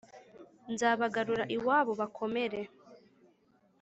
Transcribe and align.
nzabagarura 0.73 1.43
iwabo 1.55 1.93
bakomere, 2.01 2.59